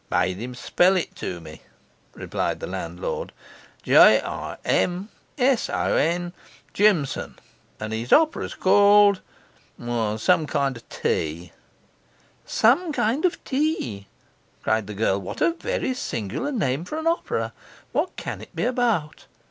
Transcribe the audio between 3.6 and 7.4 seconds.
'J I M S O N Jimson;